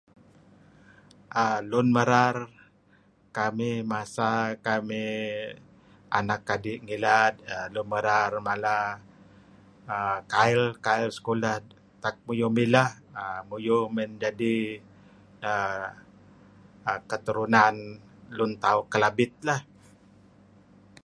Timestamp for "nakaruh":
8.35-8.43